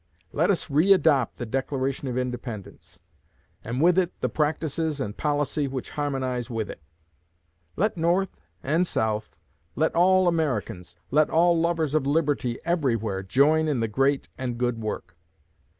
Let 0.33 0.49
us 0.49 0.67
re 0.71 0.93
adopt 0.93 1.37
the 1.37 1.45
Declaration 1.45 2.07
of 2.07 2.17
Independence, 2.17 3.01
and 3.63 3.79
with 3.83 3.99
it 3.99 4.19
the 4.19 4.29
practices 4.29 4.99
and 4.99 5.15
policy 5.15 5.67
which 5.67 5.91
harmonize 5.91 6.49
with 6.49 6.71
it. 6.71 6.81
Let 7.75 7.97
North 7.97 8.47
and 8.63 8.87
South 8.87 9.37
let 9.75 9.93
all 9.93 10.27
Americans 10.27 10.95
let 11.11 11.29
all 11.29 11.55
lovers 11.55 11.93
of 11.93 12.07
liberty 12.07 12.57
everywhere 12.65 13.21
join 13.21 13.67
in 13.67 13.79
the 13.79 13.87
great 13.87 14.27
and 14.39 14.57
good 14.57 14.79
work. 14.81 15.15